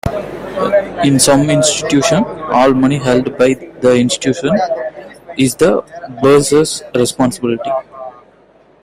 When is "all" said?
2.45-2.73